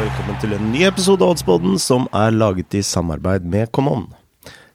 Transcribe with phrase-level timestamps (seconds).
[0.00, 4.06] velkommen til en ny episode av Oddsboden som er laget i samarbeid med Common.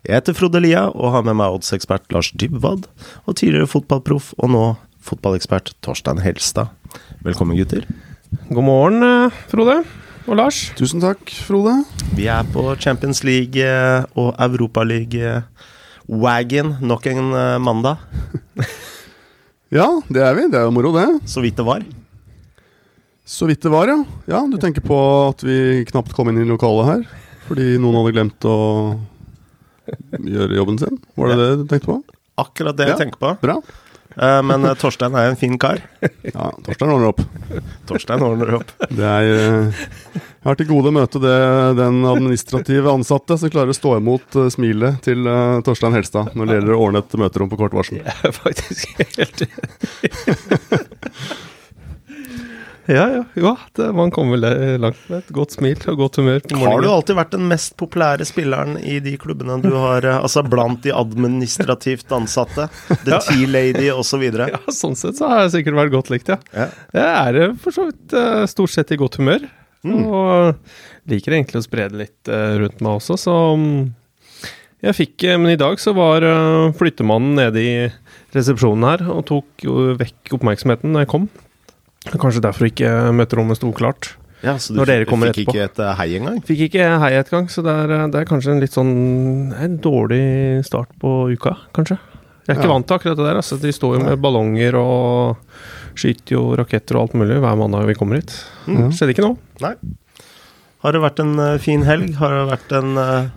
[0.06, 2.82] Jeg heter Frode Lia og har med meg oddsekspert Lars Dybwad
[3.26, 4.66] og tidligere fotballproff og nå
[5.02, 6.68] fotballekspert Torstein Helstad.
[7.26, 7.84] Velkommen, gutter.
[8.52, 9.84] God morgen, eh, Frode
[10.28, 10.72] og Lars.
[10.78, 11.74] Tusen takk, Frode.
[12.14, 17.98] Vi er på Champions League eh, og Europaliga-wagon nok en eh, mandag.
[19.74, 20.46] Ja, det er vi.
[20.48, 21.08] Det er jo moro, det.
[21.28, 21.82] Så vidt det var.
[23.26, 23.98] Så vidt det var, ja.
[24.30, 24.98] Ja, Du tenker på
[25.32, 27.02] at vi knapt kom inn i lokalet her
[27.46, 28.54] fordi noen hadde glemt å
[30.26, 30.96] gjøre jobben sin?
[31.18, 31.98] Var det det du tenkte på?
[32.42, 33.02] Akkurat det jeg Ja.
[33.04, 33.30] tenker på.
[33.42, 33.56] Bra.
[34.18, 35.78] Eh, Men eh, Torstein er en fin kar.
[36.24, 37.22] Ja, Torstein ordner opp.
[37.90, 38.70] Torstein ordner opp.
[38.90, 39.66] Det er eh,
[40.16, 41.36] Jeg har til gode å møte det,
[41.78, 45.26] den administrative ansatte som klarer å stå imot smilet til
[45.66, 47.98] Torstein Helstad når det gjelder å ordne et møterom på kort varsel.
[48.06, 48.86] Jeg er faktisk
[49.18, 49.38] helt.
[52.86, 53.24] Ja, ja.
[53.34, 56.60] Jo, det, man kommer vel eh, langt med et godt smil og godt humør på
[56.62, 60.44] Har du alltid vært den mest populære spilleren i de klubbene du har eh, Altså
[60.46, 62.68] blant de administrativt ansatte?
[63.08, 64.22] The Tea Lady osv.?
[64.30, 66.38] Ja, sånn sett så har jeg sikkert vært godt likt, ja.
[66.54, 66.68] Ja.
[66.94, 68.18] Jeg er eh, for så vidt
[68.52, 69.48] stort sett i godt humør.
[69.86, 73.84] Og liker egentlig å spre det litt rundt meg også, så mm,
[74.82, 76.26] jeg fikk Men i dag så var
[76.78, 77.76] flyttemannen nede i
[78.34, 81.30] resepsjonen her og tok jo vekk oppmerksomheten da jeg kom.
[82.14, 84.14] Kanskje derfor ikke møterommet sto klart.
[84.46, 85.30] Ja, så du fikk etterpå.
[85.42, 86.42] ikke et eh, hei engang?
[86.46, 88.92] Fikk ikke hei et gang, så det er, det er kanskje en litt sånn
[89.58, 91.98] En dårlig start på uka, kanskje.
[92.46, 92.74] Jeg er ikke Ja.
[92.76, 93.40] vant til akkurat det der.
[93.42, 95.38] Altså, de står jo med ballonger og
[95.98, 98.36] skyter jo raketter og alt mulig hver mandag vi kommer hit.
[98.70, 98.92] Ja.
[98.94, 99.40] Skjedde ikke noe.
[99.64, 99.74] Nei.
[100.86, 102.14] Har det vært en eh, fin helg?
[102.20, 103.32] Har det vært en uh,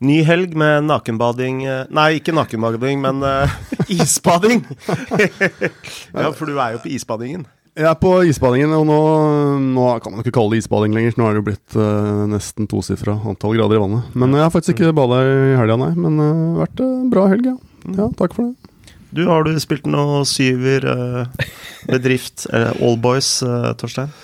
[0.00, 3.52] ny helg med nakenbading eh, Nei, ikke nakenbading, men uh,
[3.92, 4.64] isbading!
[6.16, 7.44] ja, for du er jo på isbadingen.
[7.74, 8.96] Jeg er på isbadingen, og nå,
[9.74, 11.16] nå kan man ikke kalle det isbading lenger.
[11.18, 14.12] Nå er det jo blitt uh, nesten tosifra antall grader i vannet.
[14.14, 15.90] Men jeg har faktisk ikke bada i helga, nei.
[15.98, 17.56] Men det har vært en bra helg, ja.
[17.98, 18.06] ja.
[18.20, 18.70] Takk for det.
[19.14, 21.50] Du, har du spilt noe syver, uh,
[21.90, 24.14] bedrift, eller Allboys, uh, Torstein?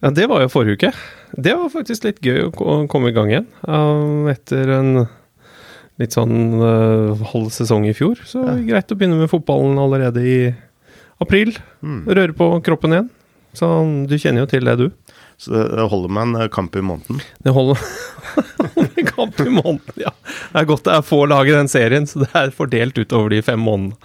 [0.00, 0.94] Ja, det var jo forrige uke.
[1.34, 3.50] Det var faktisk litt gøy å komme i gang igjen.
[3.66, 5.04] Um, etter en
[6.00, 8.22] litt sånn uh, halv sesong i fjor.
[8.22, 8.54] Så Ja.
[8.70, 10.36] greit å begynne med fotballen allerede i
[11.20, 11.54] april.
[11.82, 12.02] Mm.
[12.08, 13.10] Røre på kroppen igjen.
[13.56, 13.68] Så
[14.06, 14.88] du kjenner jo til det, du.
[15.40, 17.22] Så det holder med en eh, kamp i måneden.
[17.42, 17.80] Det holder
[18.76, 20.12] med kamp i måneden, ja.
[20.52, 23.32] Det er godt det er få lag i den serien, så det er fordelt utover
[23.32, 23.96] de fem månedene.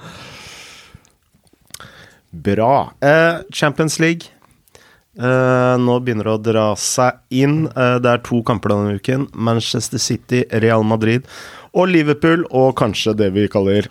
[2.35, 2.93] Bra.
[3.03, 4.31] Eh, Champions League.
[5.15, 7.65] Eh, nå begynner det å dra seg inn.
[7.67, 9.29] Eh, det er to kamper denne uken.
[9.33, 11.27] Manchester City, Real Madrid
[11.75, 13.87] og Liverpool, og kanskje det vi kaller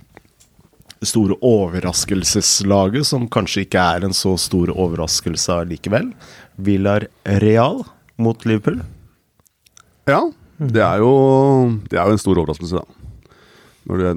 [1.03, 6.13] store overraskelseslaget, som kanskje ikke er en så stor overraskelse likevel.
[6.57, 7.09] Villar
[7.43, 7.83] Real
[8.21, 8.81] mot Liverpool.
[10.09, 10.21] Ja,
[10.59, 11.15] det er jo,
[11.91, 13.01] det er jo en stor overraskelse, da.
[13.85, 14.13] Når det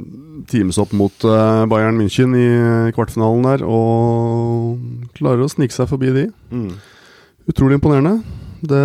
[0.47, 6.13] times opp mot eh, Bayern München i kvartfinalen der, og klarer å snike seg forbi
[6.15, 6.27] de.
[6.53, 6.77] Mm.
[7.51, 8.21] Utrolig imponerende.
[8.63, 8.83] Det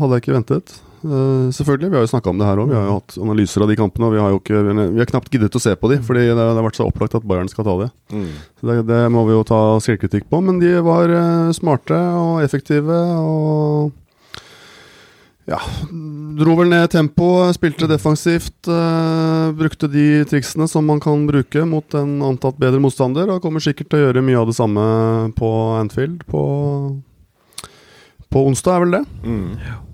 [0.00, 0.74] hadde jeg ikke ventet.
[1.04, 2.68] Eh, selvfølgelig, Vi har jo snakka om det her òg.
[2.70, 4.06] Vi har jo hatt analyser av de kampene.
[4.06, 4.60] Og vi har jo ikke,
[4.94, 7.16] vi har knapt giddet å se på de, fordi det, det har vært så opplagt
[7.18, 7.90] at Bayern skal ta det.
[8.14, 8.30] Mm.
[8.60, 10.42] Så det, det må vi jo ta selvkritikk på.
[10.44, 13.92] Men de var eh, smarte og effektive og
[15.50, 15.58] ja,
[16.38, 18.68] dro vel ned tempoet, spilte defensivt.
[18.70, 23.60] eh, brukte de triksene som man kan bruke mot en antatt bedre motstander, og kommer
[23.60, 24.84] sikkert til å gjøre mye av det samme
[25.34, 26.42] på Anfield på,
[28.30, 29.02] på onsdag, er vel det.
[29.26, 29.90] Mm.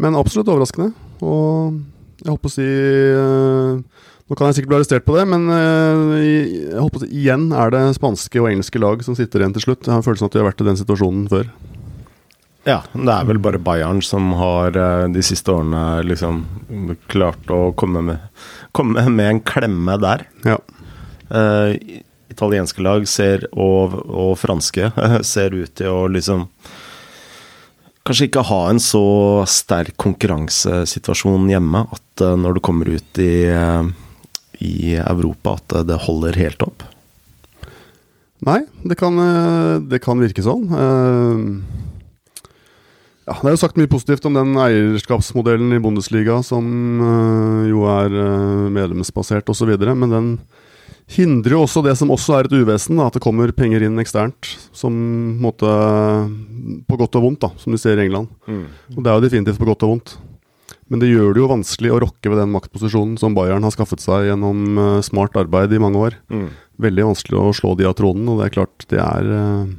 [0.00, 0.92] Men absolutt overraskende.
[1.20, 1.80] Og
[2.20, 5.48] jeg holdt på å si eh, Nå kan jeg sikkert bli arrestert på det, men
[5.50, 9.42] eh, jeg holdt på å si igjen er det spanske og engelske lag som sitter
[9.42, 9.88] igjen til slutt.
[9.88, 11.50] Jeg har følelsen at vi har vært i den situasjonen før.
[12.68, 16.44] Ja, det er vel bare Bayern som har eh, de siste årene liksom
[17.10, 18.44] klart å komme med,
[18.76, 20.28] komme med en klemme der.
[20.46, 20.60] Ja.
[21.30, 21.74] Uh,
[22.30, 24.90] italienske lag ser, og, og franske
[25.26, 26.48] ser ut til å liksom
[28.06, 29.02] Kanskje ikke ha en så
[29.50, 33.90] sterk konkurransesituasjon hjemme at eh, når du kommer ut i, eh,
[34.64, 36.86] i Europa, at det holder helt opp.
[38.46, 40.66] Nei, det kan, eh, det kan virke sånn.
[40.72, 41.44] Eh,
[43.28, 46.64] Ja, det er jo sagt mye positivt om den eierskapsmodellen i Bundesliga, som
[47.04, 48.10] eh, jo er
[48.74, 50.30] medlemsbasert osv., men den
[51.10, 54.54] hindrer jo også det som også er et uvesen, at det kommer penger inn eksternt.
[54.76, 54.94] Som
[55.40, 55.70] på, måte,
[56.86, 58.30] på godt og vondt, da, som du ser i England.
[58.94, 60.16] Og det er jo definitivt på godt og vondt.
[60.90, 64.02] Men det gjør det jo vanskelig å rokke ved den maktposisjonen som Bayern har skaffet
[64.02, 66.16] seg gjennom eh, smart arbeid i mange år.
[66.34, 66.48] Mm.
[66.82, 69.70] Veldig vanskelig å slå de av tronen, og det er klart det er eh,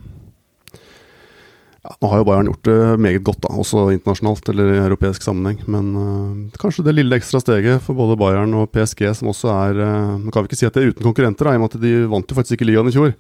[1.82, 5.24] Ja, nå har jo Bayern gjort det meget godt, da, også internasjonalt eller i europeisk
[5.26, 5.64] sammenheng.
[5.66, 9.80] Men uh, kanskje det lille ekstra steget for både Bayern og PSG, som også er
[9.82, 11.82] uh, kan vi ikke si at det er uten konkurrenter, da, i og med at
[11.82, 13.16] de vant jo faktisk ikke ligaen i fjor.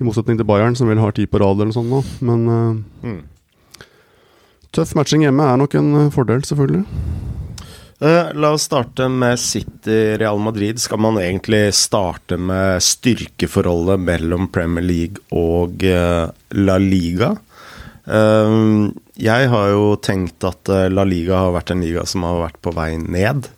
[0.00, 2.00] I motsetning til Bayern, som vel har ti på rad eller noe sånt nå.
[2.24, 3.20] Men uh, Mm.
[4.72, 6.86] tøff matching hjemme er nok en fordel, selvfølgelig.
[8.02, 10.80] La oss starte med City-Real Madrid.
[10.80, 15.84] Skal man egentlig starte med styrkeforholdet mellom Premier League og
[16.56, 17.34] La Liga?
[18.06, 18.58] Eh,
[19.22, 22.60] jeg har jo tenkt at eh, La Liga har vært en liga som har vært
[22.64, 23.48] på vei ned.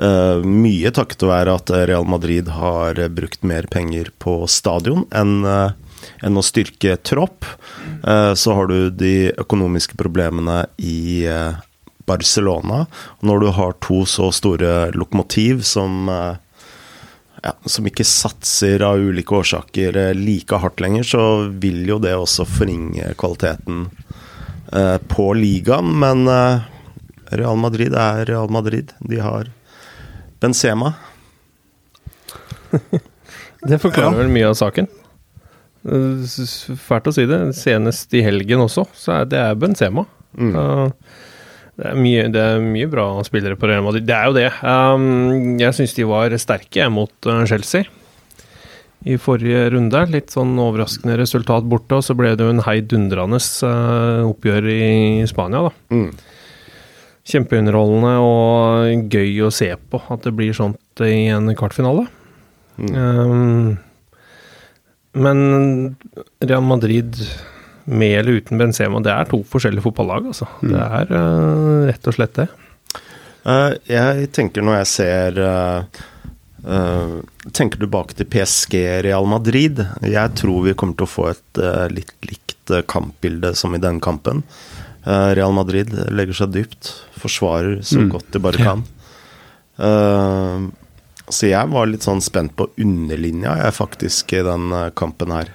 [0.00, 5.44] Eh, mye takket være at Real Madrid har brukt mer penger på stadion enn
[6.24, 7.44] enn å styrke tropp.
[8.00, 11.28] Så har du de økonomiske problemene i
[12.08, 12.86] Barcelona.
[13.20, 16.08] Når du har to så store lokomotiv som
[17.42, 21.22] ja, som ikke satser av ulike årsaker eh, like hardt lenger, så
[21.62, 23.86] vil jo det også forringe kvaliteten
[24.72, 25.92] eh, på ligaen.
[26.02, 26.66] Men eh,
[27.40, 28.92] Real Madrid er Real Madrid.
[29.00, 29.48] De har
[30.40, 30.94] Benzema.
[33.60, 34.18] Det forklarer Ja.
[34.22, 34.86] vel mye av saken.
[35.84, 37.40] Eh, Fælt å si det.
[37.58, 40.06] Senest i helgen også, så er det er Benzema.
[40.38, 40.54] Mm.
[40.54, 40.90] Uh,
[41.78, 44.06] det, er mye, det er mye bra spillere på Real Madrid.
[44.08, 44.50] Det er jo det.
[44.64, 47.86] Um, jeg syns de var sterke mot uh, Chelsea
[49.08, 50.02] i forrige runde.
[50.12, 55.28] Litt sånn overraskende resultat borte, og så ble det jo en heidundrende uh, oppgjør i
[55.30, 55.72] Spania, da.
[55.94, 56.10] Mm.
[57.30, 62.08] Kjempeunderholdende og gøy å se på at det blir sånt i en kvartfinale.
[62.80, 62.92] Mm.
[62.96, 63.78] Um,
[65.20, 65.96] men
[66.40, 67.16] Real Madrid
[67.90, 70.46] med eller uten Benzema, det er to forskjellige fotballag, altså.
[70.62, 72.46] Det er uh, rett og slett det.
[73.44, 76.00] Uh, jeg tenker når jeg ser uh,
[77.56, 78.74] Tenker tilbake til PSG
[79.06, 79.78] Real Madrid.
[80.04, 81.60] Jeg tror vi kommer til å få et
[81.94, 84.42] litt likt kampbilde som i den kampen.
[85.08, 88.10] Real Madrid legger seg dypt, forsvarer så Mm.
[88.12, 88.82] godt de bare kan.
[89.80, 90.68] Eh,
[91.32, 95.48] så jeg var litt sånn spent på underlinja, jeg faktisk, i den kampen her.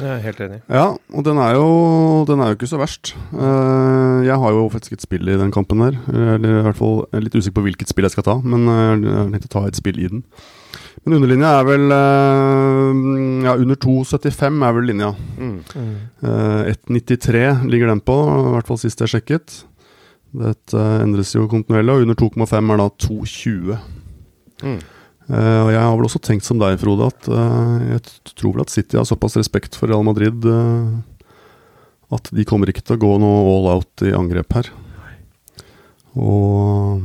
[0.00, 0.58] Jeg er helt enig.
[0.72, 1.66] Ja, og den er jo,
[2.28, 3.12] den er jo ikke så verst.
[3.34, 5.98] Eh, jeg har jo faktisk et spill i den kampen der.
[6.08, 8.64] Eller i hvert fall jeg er litt usikker på hvilket spill jeg skal ta, men
[8.72, 10.24] eh, jeg har tenkt å ta et spill i den.
[11.02, 13.02] Men underlinja er vel eh,
[13.48, 15.10] Ja, under 2,75 er vel linja.
[15.36, 15.58] Mm.
[16.22, 19.60] Eh, 1,93 ligger den på, i hvert fall sist jeg sjekket.
[20.32, 23.86] Dette endres jo kontinuerlig, og under 2,5 er da 2,20.
[24.62, 24.78] Mm.
[25.32, 28.66] Eh, og jeg har vel også tenkt som deg, Frode, at uh, jeg tror vel
[28.66, 30.92] at City har såpass respekt for Real Madrid uh,
[32.12, 34.68] at de kommer ikke til å gå noe all out i angrep her.
[36.20, 37.00] Og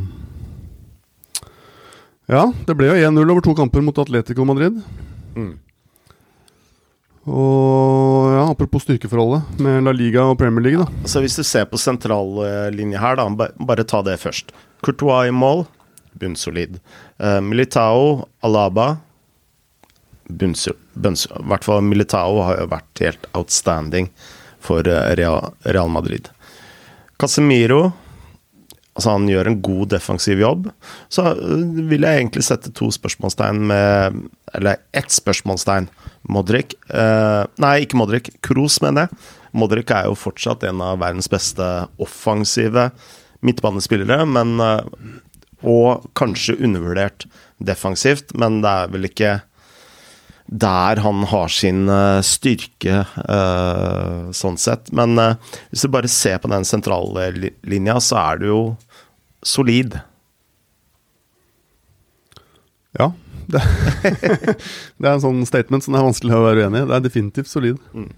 [2.28, 4.82] Ja, det ble jo 1-0 over to kamper mot Atletico Madrid.
[5.38, 5.54] Mm.
[7.28, 11.08] Og ja, apropos styrkeforholdet med La Liga og Premier League, da.
[11.08, 14.52] Så hvis du ser på sentrallinje her, da, bare ta det først.
[14.84, 15.64] Courtois i mål,
[16.20, 16.80] bunnsolid.
[17.22, 18.98] Uh, Militao, Alaba
[20.30, 24.10] bunnso- bunns- I hvert fall Militao har jo vært helt outstanding
[24.60, 26.28] for eh, Real, Real Madrid.
[27.20, 27.94] Casemiro
[28.98, 30.72] Altså, han gjør en god defensiv jobb.
[31.14, 34.16] Så øh, vil jeg egentlig sette to spørsmålstegn med
[34.58, 35.86] Eller ett spørsmålstegn.
[36.34, 38.32] Modric eh, Nei, ikke Modric.
[38.42, 39.20] Kroos, mener jeg.
[39.54, 41.68] Modric er jo fortsatt en av verdens beste
[42.02, 42.88] offensive
[43.46, 44.82] midtbanespillere, men eh,
[45.66, 47.26] Og kanskje undervurdert
[47.58, 49.32] defensivt, men det er vel ikke
[50.48, 54.92] der han har sin eh, styrke, eh, sånn sett.
[54.96, 57.30] Men eh, hvis du bare ser på den sentrale
[57.68, 58.62] linja, så er det jo
[59.44, 60.00] solid.
[62.98, 63.12] Ja.
[63.48, 63.64] Det,
[65.00, 66.88] det er en sånn statement som det er vanskelig å være uenig i.
[66.88, 67.84] Det er definitivt solid.
[67.92, 68.10] Mm.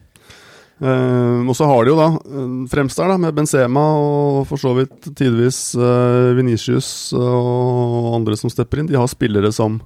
[0.80, 4.62] Eh, og så har de jo da eh, fremst der, da, med Benzema og for
[4.62, 8.92] så vidt tidvis uh, Venitius og andre som stepper inn.
[8.92, 9.82] De har spillere som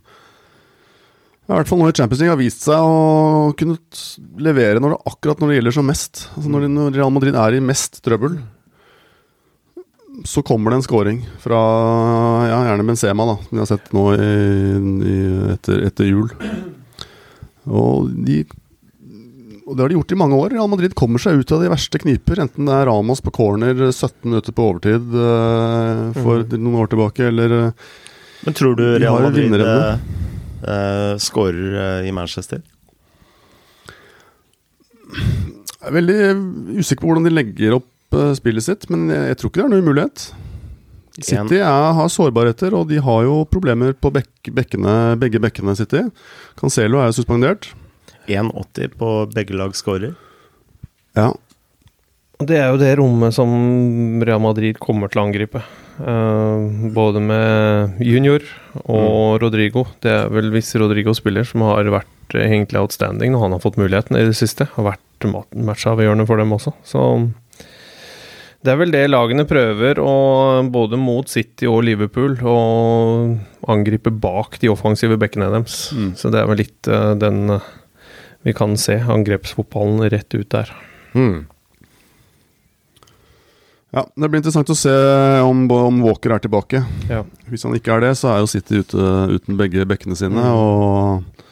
[1.44, 3.76] i hvert fall nå i Champions League har vist seg å kunne
[4.40, 6.22] levere når det, akkurat når det gjelder som mest.
[6.38, 8.38] Altså når, når Real Madrid er i mest trøbbel,
[10.30, 11.60] så kommer det en scoring fra
[12.48, 14.32] ja, gjerne Benzema, da, som vi har sett nå i,
[15.10, 15.18] i,
[15.58, 16.32] etter, etter jul.
[17.68, 18.44] Og de
[19.66, 20.54] og det har de gjort i mange år.
[20.56, 22.42] Real Madrid kommer seg ut av de verste kniper.
[22.44, 27.30] Enten det er Ramos på corner 17 minutter på overtid eh, for noen år tilbake,
[27.32, 27.90] eller eh,
[28.44, 32.64] Men tror du Real Madrid uh, skårer eh, eh, i Manchester?
[35.14, 36.20] Jeg er veldig
[36.80, 39.74] usikker på hvordan de legger opp eh, spillet sitt, men jeg, tror ikke det er
[39.76, 40.26] noen umulighet.
[41.14, 46.02] City er, har sårbarheter, og de har jo problemer på bek bekkene, begge bekkene City.
[46.60, 47.70] Cancelo er suspendert.
[48.28, 50.14] 1,80 på begge lag scorer.
[51.18, 51.32] Ja.
[52.44, 55.62] Det er jo det rommet som Real Madrid kommer til å angripe.
[55.94, 58.44] Uh, både med junior
[58.82, 59.86] og Rodrigo.
[60.04, 63.80] Det er vel hvis Rodrigo spiller, som har vært egentlig outstanding når han har fått
[63.80, 64.68] muligheten i det siste.
[64.74, 66.74] Har vært ma- matchavgjørende for dem også.
[66.88, 67.06] Så
[68.64, 72.58] det er vel det lagene prøver, å, både mot City og Liverpool, å
[73.72, 75.90] angripe bak de offensive bekkene deres.
[75.92, 76.14] Mm.
[76.20, 77.72] Så det er vel litt uh, den eh,
[78.44, 80.72] vi kan se, angrepsfotballen rett ut der.
[81.16, 81.46] Mm.
[83.94, 84.94] Ja, Det blir interessant å se
[85.46, 86.82] om, om Walker er tilbake.
[87.12, 87.22] Ja.
[87.52, 90.42] Hvis han ikke er det, så er jo City ute uten begge bekkene sine.
[90.42, 90.56] Mm.
[90.58, 91.44] Og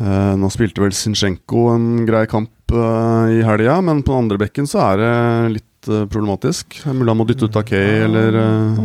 [0.00, 4.40] eh, Nå spilte vel Zinchenko en grei kamp eh, i helga, men på den andre
[4.40, 5.12] bekken så er det
[5.58, 6.80] litt eh, problematisk.
[6.88, 8.80] Mulig han må dytte ut Takei, eller eh,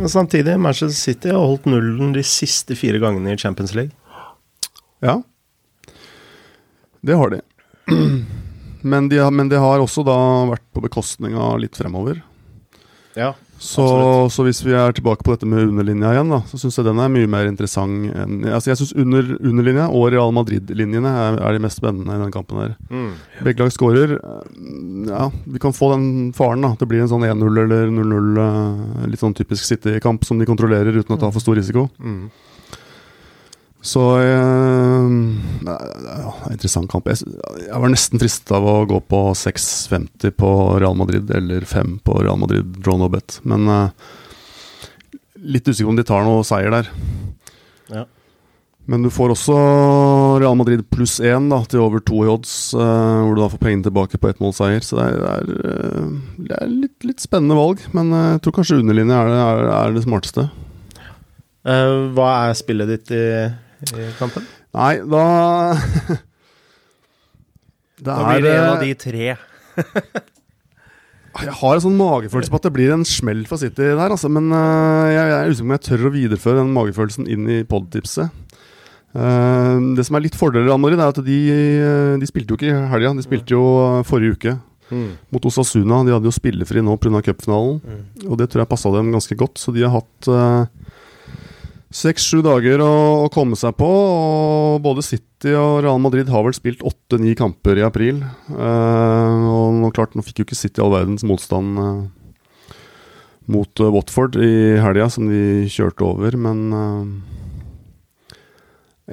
[0.00, 3.92] Men samtidig, Manchester City har holdt nullen de siste fire gangene i Champions League.
[5.04, 5.20] Ja.
[7.04, 7.40] Det har de.
[8.84, 10.14] Men de, har, men de har også da
[10.50, 12.18] vært på bekostning av litt fremover.
[13.16, 13.30] Ja.
[13.64, 13.84] Så,
[14.34, 16.98] så hvis vi er tilbake på dette med underlinja igjen, da, så syns jeg den
[17.00, 21.56] er mye mer interessant enn altså Jeg syns under, underlinja og Real Madrid-linjene er, er
[21.56, 22.60] de mest spennende i denne kampen.
[22.60, 23.12] her Mm.
[23.46, 24.16] Begge lag skårer.
[25.08, 26.60] Ja, vi kan få den faren.
[26.66, 28.42] da Det blir en sånn 1-0 eller 0-0.
[28.44, 31.86] eh, Litt sånn typisk City-kamp som de kontrollerer uten å ta for stor risiko.
[32.02, 32.26] Mm.
[33.84, 35.10] Så øh,
[35.68, 37.08] er en interessant kamp.
[37.10, 37.28] Jeg,
[37.66, 42.16] jeg var nesten fristet av å gå på 6,50 på Real Madrid eller 5 på
[42.22, 44.12] Real Madrid draw no bet, men øh,
[45.44, 46.88] litt usikker på om de tar noe seier der.
[47.92, 48.06] Ja.
[48.88, 49.54] Men du får også
[50.42, 53.62] Real Madrid pluss 1 da, til over to i odds, øh, hvor du da får
[53.62, 54.84] pengene tilbake på ettmålseier.
[54.84, 56.10] Så det er, det er, eh,
[56.48, 59.70] det er litt, litt spennende valg, men eh, jeg tror kanskje underlinje er det, er,
[59.76, 60.48] er det smarteste.
[61.64, 63.24] Uh, hva er spillet ditt i,
[63.92, 64.46] i kampen?
[64.74, 65.24] Nei, da
[68.00, 69.28] Det Da blir det en eh, av de tre.
[71.34, 74.28] Jeg har en sånn magefølelse på at det blir en smell for City der, altså.
[74.30, 77.56] Men jeg, jeg er usikker på om jeg tør å videreføre den magefølelsen inn i
[77.66, 78.30] podtipset.
[79.14, 81.38] Uh, det som er litt fordeler, av Madrid, er at de,
[81.82, 83.10] øh, de spilte jo ikke i helga.
[83.18, 83.64] De spilte jo
[84.06, 84.54] forrige uke
[84.92, 85.16] Mm.
[85.32, 86.02] mot Osasuna.
[86.04, 87.22] De hadde jo spillefri nå pga.
[87.24, 87.80] cupfinalen,
[88.28, 89.56] og det tror jeg passa dem ganske godt.
[89.58, 90.28] Så de har hatt
[91.94, 92.90] seks-sju dager å,
[93.24, 93.86] å komme seg på.
[93.86, 98.18] Og både City og Real Madrid har vel spilt åtte-ni kamper i april.
[98.50, 102.02] Eh, og nå, klart, nå fikk jo ikke City all verdens motstand eh,
[103.54, 104.50] mot eh, Watford i
[104.82, 107.06] helga, som de kjørte over, men eh,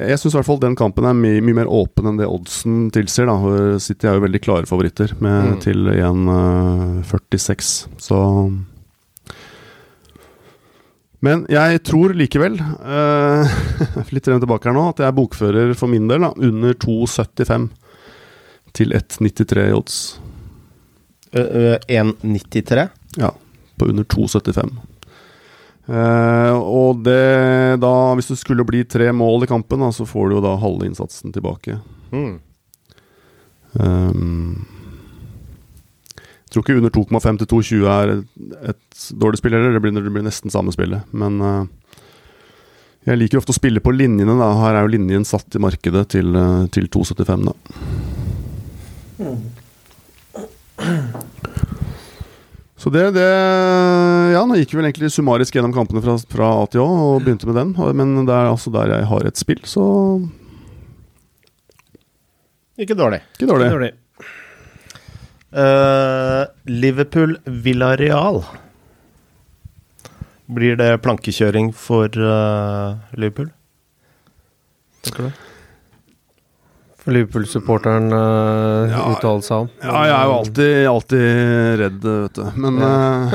[0.07, 2.85] jeg syns i hvert fall den kampen er mye, mye mer åpen enn det oddsen
[2.95, 3.27] tilsier.
[3.27, 5.57] da City er jo veldig klare favoritter, med, Mm.
[5.65, 7.71] til 1,46.
[8.00, 8.17] Så
[11.21, 13.45] Men jeg tror likevel, uh,
[14.13, 17.69] litt frem tilbake her nå, at jeg bokfører for min del da, under 2,75
[18.77, 19.99] til 1,93 i odds.
[21.31, 22.87] Eh, eh, 1,93?
[23.21, 23.33] Ja,
[23.77, 24.71] på under 2,75.
[25.85, 30.29] Eh, og det da, hvis det skulle bli tre mål i kampen, da, så får
[30.29, 31.79] du jo da halve innsatsen tilbake.
[32.11, 32.39] Mm.
[33.71, 34.80] Um,
[36.51, 38.12] tror ikke under 2,5 til 2,20 er
[38.72, 38.81] et,
[39.15, 39.75] dårlig spill heller.
[39.75, 41.08] Det blir, det blir nesten samme spillet.
[41.15, 41.63] Men uh,
[43.08, 44.36] jeg liker ofte å spille på linjene.
[44.39, 47.48] da Her er jo linjen satt i markedet til, uh, til 2,75.
[47.48, 47.53] da
[52.81, 53.29] Så det, det
[54.34, 57.24] Ja, nå gikk vi vel egentlig summarisk gjennom kampene fra, fra A til Å og
[57.24, 57.75] begynte med den.
[57.96, 59.86] Men det er altså der jeg har et spill, så
[62.81, 63.22] Ikke dårlig.
[63.38, 63.70] ikke dårlig.
[63.72, 63.93] Dårlig.
[65.51, 68.43] Eh, Liverpool-Villarreal.
[70.51, 73.50] Blir det plankekjøring for uh, Liverpool?
[75.03, 75.31] Tenker du?
[77.01, 79.05] For Liverpool-supporteren uh, Ja.
[79.15, 79.70] uttaler seg om.
[79.81, 81.24] Ja, jeg er jo alltid, alltid
[81.81, 82.43] redd, vet du.
[82.65, 83.31] Men eh,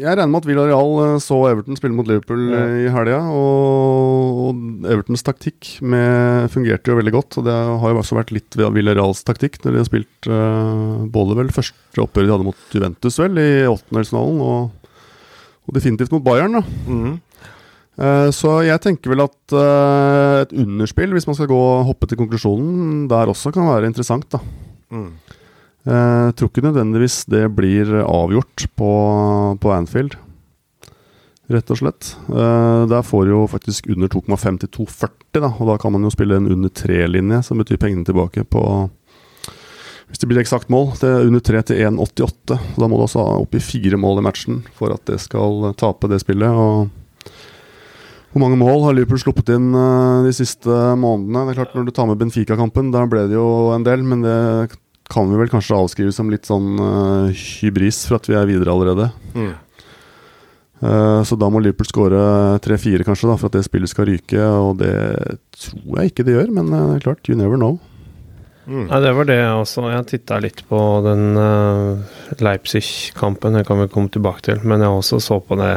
[0.00, 2.60] jeg regner med at Villarreal eh, så Everton spille mot Liverpool Ja.
[2.64, 3.20] eh, i helga.
[3.30, 7.38] Og, Evertons taktikk med, fungerte jo veldig godt.
[7.40, 11.38] Og det har jo også vært litt Villarreals taktikk når de har spilt uh, både
[11.38, 14.98] vel første oppgjøret de hadde mot Juventus, vel, i åttendedelsfinalen, og,
[15.64, 16.60] og definitivt mot Bayern.
[16.60, 17.14] da mm.
[17.94, 22.18] Eh, Så jeg tenker vel at et underspill, hvis man skal gå og hoppe til
[22.18, 24.26] konklusjonen, der også kan være interessant.
[24.34, 24.42] da
[24.94, 25.12] Mm.
[25.84, 28.90] Jeg tror ikke nødvendigvis det blir avgjort på,
[29.60, 30.14] på Anfield,
[31.52, 32.14] rett og slett.
[32.32, 35.10] Eh, Der får jo faktisk under 2,5 til 2,40,
[35.42, 38.62] da, og da kan man jo spille en under 3-linje, som betyr pengene tilbake på
[40.08, 42.56] Hvis det blir eksakt mål, det er under 3 til 1,88.
[42.78, 46.08] Da må du ha opp i fire mål i matchen for at det skal tape
[46.08, 46.48] det spillet.
[46.48, 46.88] og
[48.32, 51.44] Hvor mange mål har Liverpool sluppet inn eh, de siste månedene?
[51.44, 54.22] Det er klart Når du tar med Benfica-kampen, der ble det jo en del, men
[54.24, 54.38] det
[55.10, 58.72] kan vi vel kanskje avskrive som litt sånn uh, hybris for at vi er videre
[58.72, 59.10] allerede.
[59.36, 59.52] Mm.
[60.84, 62.20] Uh, så da må Liverpool skåre
[62.64, 64.94] 3-4 kanskje da for at det spillet skal ryke, og det
[65.56, 67.76] tror jeg ikke det gjør, men uh, klart, you never know.
[68.64, 68.86] Mm.
[68.88, 69.84] Nei, det var det jeg også.
[69.92, 71.36] Jeg titta litt på den
[72.40, 75.74] Leipzig-kampen, det kan vi komme tilbake til, men jeg også så på det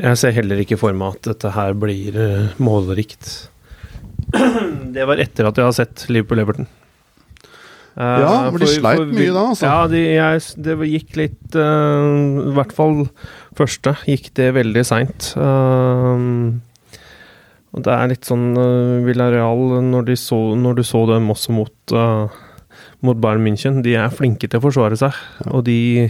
[0.00, 2.18] Jeg ser heller ikke for meg at dette her blir
[2.58, 3.30] målrikt.
[4.96, 6.66] Det var etter at jeg har sett Liverpool-Everton.
[7.96, 9.66] Eh, Ja, for de sleit mye da, altså.
[9.66, 13.08] Ja, de, jeg, det gikk litt uh, I hvert fall
[13.58, 15.32] første gikk det veldig seint.
[17.70, 21.54] og det er litt sånn uh, Villarreal, når, de så, når du så dem også
[21.54, 22.26] mot, uh,
[23.06, 25.14] mot Bayern München, de er flinke til å forsvare seg.
[25.50, 26.08] Og de,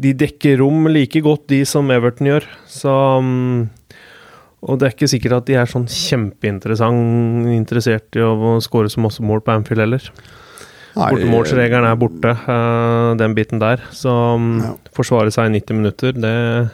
[0.00, 2.48] de dekker rom like godt, de som Everton gjør.
[2.68, 3.68] Så um,
[4.64, 9.04] Og det er ikke sikkert at de er sånn kjempeinteressant interessert i å skåre så
[9.04, 10.10] masse mål på Anfield heller.
[10.94, 13.82] Bortemålsregelen er borte, eh, den biten der.
[13.92, 14.72] Så mm, Ja.
[14.94, 16.70] forsvare seg i 90 minutter, det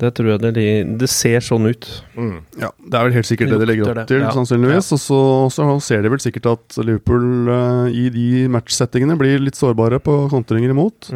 [0.00, 1.84] det tror jeg det, li- det ser sånn ut.
[2.16, 2.38] Mm.
[2.56, 4.30] Ja, Det er vel helt sikkert det de legger opp det, til, ja.
[4.32, 4.86] sannsynligvis.
[4.96, 5.18] Og så,
[5.52, 10.14] så ser de vel sikkert at Liverpool uh, i de matchsettingene blir litt sårbare på
[10.32, 11.10] kontringer imot.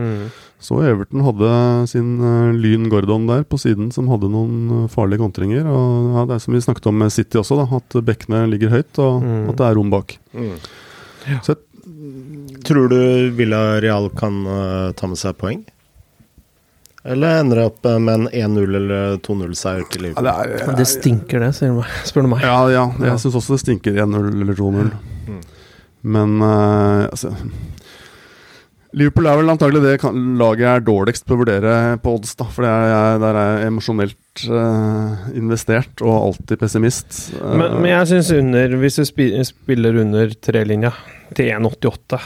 [0.61, 5.65] Så Everton hadde sin uh, Lyn Gordon der på siden som hadde noen farlige kontringer.
[5.65, 8.69] Og ja, Det er som vi snakket om med City også, da, at bekkene ligger
[8.77, 9.49] høyt og Mm.
[9.49, 10.19] at det er rom bak.
[10.37, 10.59] Mm.
[11.41, 11.64] Så jeg-
[12.65, 15.63] Tror du Villarreal kan uh, ta med seg poeng?
[17.05, 20.25] Eller ender det opp eh, med en 1-0 eller 2-0-seier til ja, Liverpool?
[20.25, 21.91] det er, Det stinker, det, sier du meg.
[22.09, 22.47] spør du meg.
[22.47, 23.17] Ja, ja jeg Ja.
[23.21, 24.89] syns også det stinker 1-0 eller 2-0.
[25.29, 25.43] Mm.
[26.17, 27.35] Men uh, altså
[28.95, 32.33] Liverpool er vel antagelig det kan, laget jeg er dårligst på å vurdere på odds.
[32.41, 34.19] da For det er, jeg, der er jeg emosjonelt
[34.49, 37.19] eh, investert og alltid pessimist.
[37.39, 39.05] Uh, Men, men jeg syns under Hvis du
[39.47, 40.91] spiller under trelinja
[41.37, 42.21] til 1,88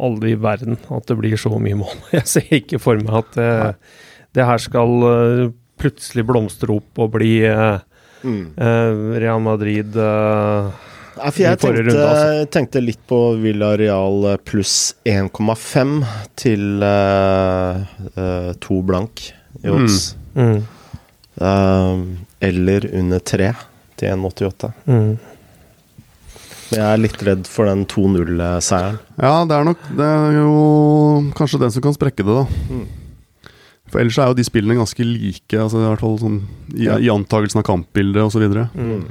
[0.00, 1.92] Aldri i verden at det blir så mye mål.
[2.16, 3.50] Jeg ser ikke for meg at det,
[4.38, 5.42] det her skal eh,
[5.80, 7.78] plutselig blomstre opp og bli eh,
[8.20, 8.50] Mm.
[8.52, 10.66] eh, Real Madrid eh,
[11.16, 12.48] Ja, for jeg i forrige tenkte, runde, altså.
[12.52, 14.74] tenkte litt på Villarreal Real pluss
[15.08, 15.94] 1,5
[16.36, 17.80] til uh,
[18.20, 19.22] uh, to blank
[19.64, 20.10] i odds.
[20.36, 20.79] mm, Eh,
[21.40, 23.52] eller under 3
[24.00, 24.72] til 1,88.
[24.86, 25.10] mm.
[26.70, 29.00] Men jeg er litt redd for den 2-0-seieren.
[29.18, 30.52] Ja, det er nok Det er jo
[31.34, 32.44] kanskje den som kan sprekke det, da.
[32.70, 32.84] Mm.
[33.90, 36.36] For ellers er jo de spillene ganske like, altså i hvert fall sånn
[36.76, 37.00] i, Ja.
[37.02, 38.46] i antakelsen av kampbildet osv.
[38.78, 39.02] Mm.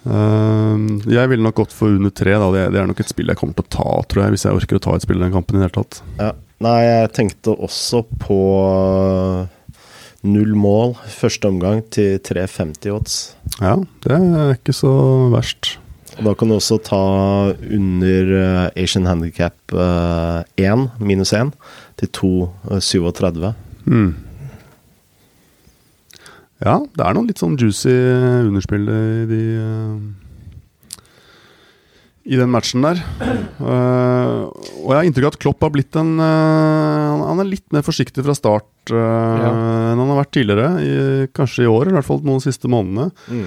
[0.00, 2.34] Uh, jeg ville nok gått for under tre.
[2.34, 2.50] Da.
[2.56, 4.58] Det, det er nok et spill jeg kommer til å ta, tror jeg, hvis jeg
[4.58, 6.02] orker å ta et spill i den kampen i det hele tatt.
[6.18, 6.32] Ja.
[6.60, 8.40] Nei, jeg tenkte også på
[10.26, 13.20] null mål første omgang til 3,50 odds.
[13.60, 14.92] Ja, det er ikke så
[15.32, 15.76] verst.
[16.18, 17.02] Og da kan du også ta
[17.54, 21.54] under eh, Asian Handicap uh, 1, minus 1,
[22.02, 23.52] til 2,37.
[23.86, 24.10] Mm.
[26.60, 27.94] Ja, det er noen litt sånn juicy
[28.44, 29.94] underspill i de eh,
[32.28, 32.98] I den matchen der.
[33.60, 34.50] Uh,
[34.84, 37.84] og jeg har inntrykk av at Klopp har blitt en uh, han- er litt mer
[37.86, 40.68] forsiktig fra start eh, enn han har vært tidligere.
[40.84, 40.94] I,
[41.36, 43.08] kanskje i år, i hvert fall noen siste månedene.
[43.30, 43.46] Mm.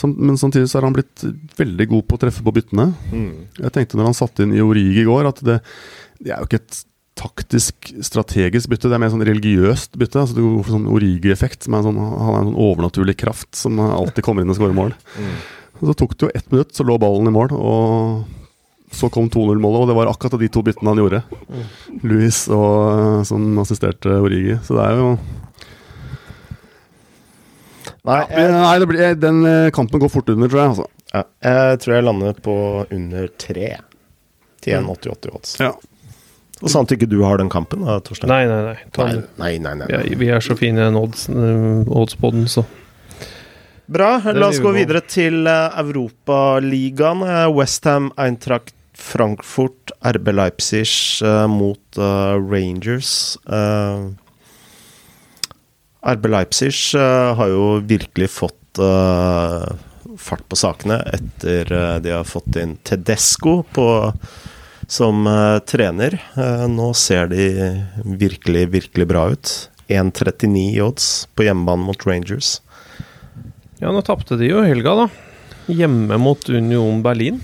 [0.00, 1.24] Som, men samtidig så har han blitt
[1.58, 2.90] veldig god på å treffe på byttene.
[3.14, 3.30] Mm.
[3.64, 5.58] Jeg tenkte når han satte inn i Orig i går, at det,
[6.20, 6.80] det er jo ikke et
[7.20, 8.88] taktisk, strategisk bytte.
[8.90, 10.22] Det er mer sånn religiøst bytte.
[10.22, 11.64] altså Det går for sånn Origi-effekt.
[11.66, 14.58] som er en sånn, Han er en sånn overnaturlig kraft som alltid kommer inn og
[14.60, 14.94] skårer mål.
[15.20, 15.34] Mm.
[15.80, 17.54] Så tok det jo ett minutt, så lå ballen i mål.
[17.56, 18.24] Og
[18.92, 21.22] så kom 2-0-målet, og det var akkurat de to byttene han gjorde.
[22.02, 24.58] Louis og som assisterte Origi.
[24.66, 25.12] Så det er jo
[28.00, 30.72] Nei, Men, jeg, Nei, det blir, den eh, kampen går fort under, tror jeg.
[30.72, 32.54] altså ja, jeg tror jeg lander på
[32.86, 33.70] under 3
[34.62, 35.54] til 1,88 odds.
[35.60, 35.72] Ja.
[36.60, 38.30] Og Sant ikke du har den kampen, da, Torstein?
[38.30, 38.76] Nei, nei, nei.
[39.00, 39.52] Nei, nei.
[39.64, 39.88] nei, nei.
[39.90, 42.64] Vi er, vi er så fine i den odds, på den, så
[43.90, 44.10] Bra.
[44.32, 47.24] La oss gå videre til uh, Europaligaen.
[47.26, 53.38] Uh, Westham, Eintracht Frankfurt, RB Leipzig eh, mot eh, Rangers.
[53.48, 54.10] Eh,
[56.00, 59.66] RB Leipzig eh, har jo virkelig fått eh,
[60.20, 63.88] fart på sakene etter eh, de har fått inn Tedesco på,
[64.86, 66.20] som eh, trener.
[66.36, 67.50] Eh, nå ser de
[68.04, 69.56] virkelig, virkelig bra ut.
[69.90, 72.60] 1,39 i odds på hjemmebane mot Rangers.
[73.80, 75.08] Ja, nå tapte de jo i helga, da.
[75.70, 77.38] Hjemme mot Union Berlin.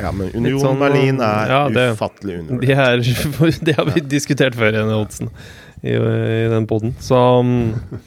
[0.00, 3.50] Ja, men Union sånn, Berlin er ja, det- ufattelig De undervurdert.
[3.52, 5.30] er, det har vi diskutert før igjen, Olsen,
[5.82, 6.94] i, i den poden.
[7.04, 7.98] Så mm,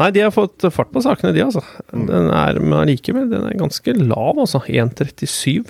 [0.00, 1.60] Nei, de har fått fart på sakene, de, altså.
[1.92, 4.62] Den er, men allikevel, den er ganske lav, altså.
[4.64, 5.68] 1,37.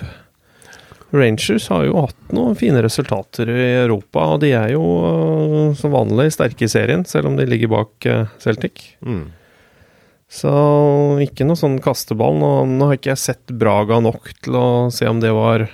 [1.13, 5.93] Rangers har jo hatt noen fine resultater i Europa, og de er jo øh, som
[5.93, 8.87] vanlig sterke i serien, selv om de ligger bak øh, Celtic.
[9.05, 9.27] Mm.
[10.33, 10.51] Så
[11.21, 12.39] ikke noe sånn kasteball.
[12.41, 15.67] Nå, nå har ikke jeg sett Braga nok til å se om det var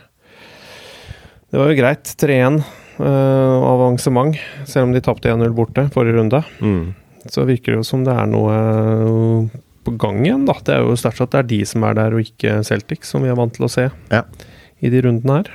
[1.49, 2.11] Det var jo greit.
[2.19, 2.59] 3-1
[2.99, 4.35] uh, avansement,
[4.67, 6.43] selv om de tapte 1-0 borte forrige runde.
[6.59, 6.91] Mm.
[7.31, 10.55] Så virker det jo som det er noe øh, på gang igjen, da.
[10.65, 13.25] Det er jo sterkt at det er de som er der, og ikke Celtic, som
[13.25, 14.23] vi er vant til å se Ja.
[14.81, 15.51] i de rundene her.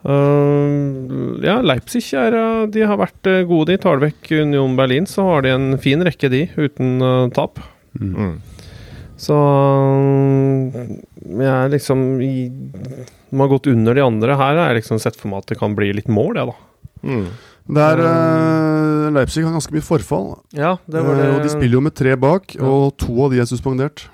[0.00, 2.36] Uh, ja, Leipzig er,
[2.72, 3.72] de har vært gode.
[3.72, 7.60] De tar vekk Union Berlin, så har de en fin rekke, de, uten uh, tap.
[7.98, 8.36] Mm.
[9.20, 10.72] Så uh,
[11.40, 12.48] jeg er liksom i,
[13.30, 14.36] De har gått under de andre.
[14.38, 16.56] Her har jeg liksom sett for meg at det kan bli litt mål, jeg, da.
[17.06, 17.26] Mm.
[17.70, 20.30] Det er eh, Leipzig har ganske mye forfall.
[20.56, 21.34] Ja, det var Eh, det.
[21.36, 22.64] og de spiller jo med tre bak, Ja.
[22.66, 24.08] og to av de er suspendert.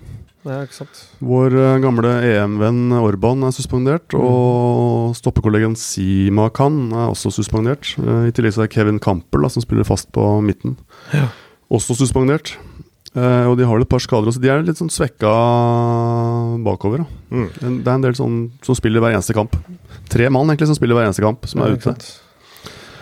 [0.44, 0.98] Ja, ikke sant.
[1.24, 4.20] Vår eh, gamle EM-venn Orban er suspendert, Mm.
[4.20, 7.94] og stoppekollegen Sima Khan er også suspendert.
[8.28, 10.76] I tillegg så er Kevin Campbell, da, som spiller fast på midten,
[11.14, 11.28] Ja.
[11.70, 12.56] også suspendert.
[13.16, 14.42] Eh, og de har et par skader også.
[14.42, 15.32] De er litt sånn svekka
[16.66, 17.04] bakover.
[17.04, 17.08] Da.
[17.32, 17.48] Mm.
[17.80, 19.56] Det er en del sånn som spiller hver eneste kamp.
[20.12, 21.96] Tre mann egentlig som spiller hver eneste kamp, som er ute.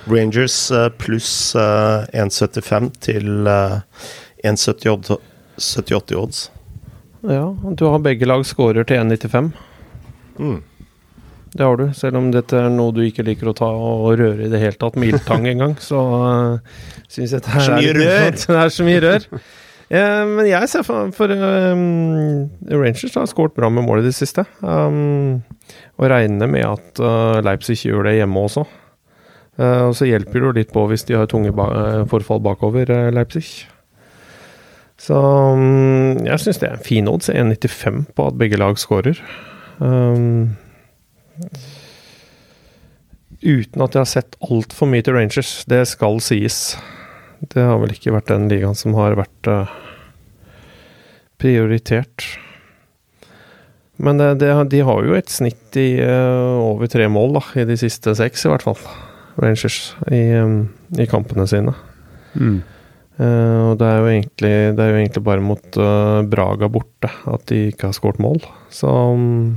[0.06, 3.80] Rangers eh, pluss eh, 1,75 til eh,
[4.44, 6.50] 1,78 odds.
[7.24, 9.50] Ja, du har begge lag scorer til 1,95.
[10.38, 10.62] Mm.
[11.54, 14.46] Det har du, selv om dette er noe du ikke liker å ta og røre
[14.46, 18.34] i det hele tatt, med ildtang en gang, så uh, syns jeg det er.
[18.34, 19.28] Det er så mye rør.
[19.92, 24.14] Eh, men jeg ser for, for um, Rangers har skåret bra med mål i det
[24.16, 24.46] siste.
[24.62, 25.42] Um,
[25.98, 28.64] og regner med at uh, Leipzig gjør det hjemme også.
[29.58, 31.68] Uh, og så hjelper det jo litt på hvis de har tunge ba
[32.10, 33.68] forfall bakover, uh, Leipzig.
[35.00, 37.28] Så um, jeg syns det er en fin odds.
[37.28, 39.20] 1,95 på at begge lag skårer.
[39.78, 40.56] Um,
[43.44, 45.58] uten at jeg har sett altfor mye til Rangers.
[45.68, 46.78] Det skal sies.
[47.52, 49.72] Det har vel ikke vært den ligaen som har vært eh,
[51.42, 52.26] prioritert.
[53.96, 57.66] Men det, det, de har jo et snitt i eh, over tre mål, da, i
[57.68, 58.78] de siste seks, i hvert fall.
[59.40, 61.74] Rangers, i, um, i kampene sine.
[62.38, 62.62] Mm.
[63.14, 67.44] Uh, og det er, egentlig, det er jo egentlig bare mot uh, Braga borte at
[67.50, 68.40] de ikke har skåret mål.
[68.74, 69.54] Så um,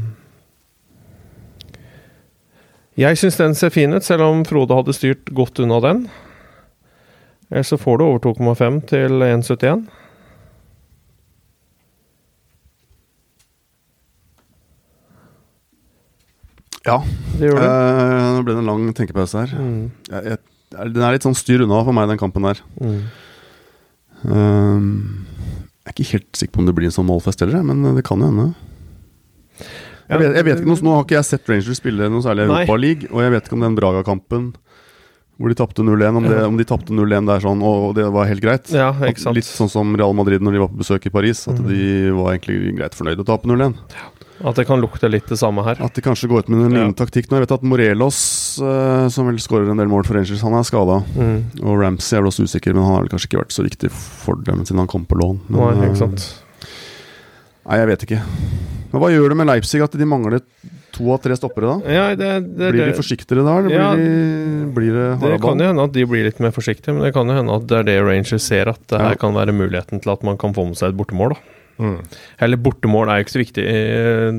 [2.97, 6.05] Jeg syns den ser fin ut, selv om Frode hadde styrt godt unna den.
[7.51, 9.85] Ellers så får du over 2,5 til 1,71.
[16.87, 16.97] Ja.
[17.37, 17.63] Det gjør du.
[17.63, 19.55] Eh, nå ble det en lang tenkepause her.
[19.59, 22.61] Mm, Jeg, jeg, den er litt sånn styr unna for meg, den kampen der.
[22.81, 22.99] mm.
[24.27, 25.27] Um,
[25.85, 28.01] jeg er ikke helt sikker på om det blir en sånn målfest heller, men det
[28.07, 28.47] kan jo hende.
[30.09, 32.63] Jeg vet, jeg vet ikke Nå har ikke jeg sett Rangers spille noe særlig Europa
[32.63, 34.47] Europaliga, og jeg vet ikke om den Braga-kampen
[35.37, 38.25] hvor de tapte 0-1, om, det- om de tapte 0-1 der sånn, og det var
[38.25, 38.71] helt greit.
[38.73, 39.35] Ja, ikke sant.
[39.37, 41.67] Litt sånn som Real Madrid når de var på besøk i Paris, at mm.
[41.69, 43.75] de var egentlig greit fornøyd å tape 0-1.
[44.45, 45.79] At det kan lukte litt det samme her.
[45.81, 46.87] At de kanskje går ut med en Ja.
[46.93, 47.39] taktikk nå.
[47.39, 50.61] Jeg vet at Morelos, eh, som vel skårer en del mål for Rangers, han er
[50.61, 51.03] skada.
[51.17, 51.63] Mm.
[51.63, 53.89] Og Ramsey er vel også usikker, men han har vel kanskje ikke vært så viktig
[53.91, 55.39] for dem siden han kom på lån.
[55.49, 56.27] Men, Nei, eh, ikke sant.
[57.67, 58.19] Nei, jeg vet ikke.
[58.91, 60.39] Men hva gjør det med Leipzig at de mangler
[60.95, 61.91] to av tre stoppere da?
[61.91, 65.59] Ja, det, det, Blir de forsiktigere da, eller Ja, blir, de, blir det Det kan
[65.59, 67.81] jo hende at de blir litt mer forsiktige, men det kan jo hende at det
[67.81, 69.19] er det Rangers ser, at det her Ja.
[69.19, 71.35] kan være muligheten til at man kan få med seg et bortemål.
[71.35, 71.57] da.
[71.77, 71.99] Mm.
[72.41, 73.83] Eller bortemål er jo ikke så viktig i,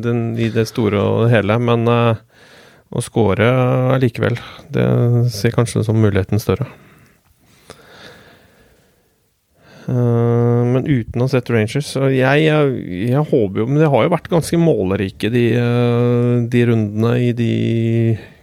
[0.02, 2.16] den, i det store og hele, men uh,
[2.90, 3.46] å score
[3.94, 4.40] allikevel,
[4.74, 4.88] det
[5.36, 6.66] ser kanskje som muligheten større.
[9.88, 12.72] Eh, men uten å ha sett Rangers Og jeg, jeg,
[13.08, 17.30] jeg håper jo Men det har jo vært ganske målerike, de, eh, de rundene i
[17.36, 17.52] de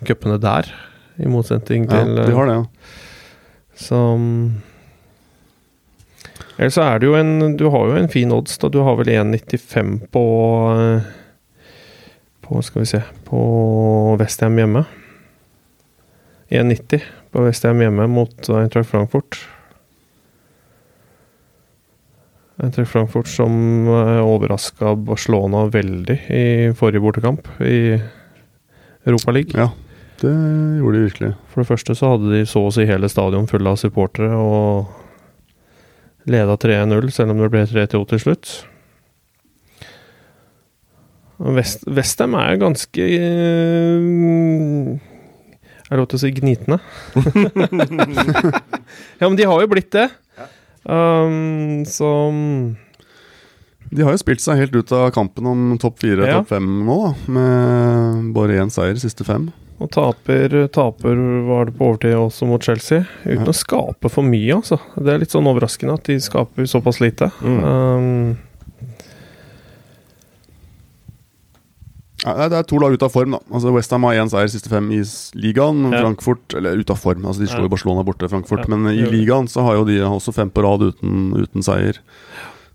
[0.08, 0.72] cupene der.
[1.22, 2.66] I motsetning Ja, til de har det, ja.
[3.78, 4.02] så
[6.58, 8.72] Eller så er det jo en Du har jo en fin odds, da.
[8.74, 10.26] Du har vel 1,95 på
[10.74, 11.12] eh,
[12.42, 13.44] På Skal vi se På
[14.18, 14.88] Westham hjemme.
[16.50, 17.06] 1,90
[17.36, 19.42] på Westham hjemme mot Eintracht Frankfurt.
[22.64, 28.00] Eintracht Frankfurt som uh, overraska Barcelona veldig i forrige bortekamp i
[29.06, 29.60] Europa League.
[29.60, 29.72] Ja,
[30.22, 30.32] det
[30.80, 31.32] gjorde de virkelig.
[31.52, 34.88] For det første så hadde de så å si hele stadion fulle av supportere og
[36.32, 38.54] leda 3-0, selv om det ble 3-2 til slutt.
[41.36, 43.20] West, Westham er ganske eh,
[45.84, 46.80] Er det lov til å si gnitne?
[49.20, 50.08] ja, men de har jo blitt det.
[50.86, 52.76] Um, så
[53.96, 56.40] De har jo spilt seg helt ut av kampen om topp fire, Ja.
[56.40, 57.14] topp fem nå, da.
[57.32, 59.52] Med bare én seier siste fem.
[59.80, 61.16] Og taper, taper
[61.48, 63.52] var det på overtid også mot Chelsea, uten Ja.
[63.52, 64.80] å skape for mye, altså.
[64.98, 67.30] Det er litt sånn overraskende at de skaper såpass lite.
[67.44, 67.64] Mm.
[67.64, 68.38] Um,
[72.26, 73.40] Nei, det er to lag ute av form, da.
[73.54, 75.02] Altså Westham har én seier siste fem i
[75.38, 75.84] ligaen.
[75.94, 76.02] Ja.
[76.02, 77.74] Frankfurt Eller ute av form, altså de slår jo Ja.
[77.76, 78.66] Barcelona borte, Frankfurt.
[78.66, 82.02] Ja, Men i ligaen så har jo de også fem på rad uten, uten seier.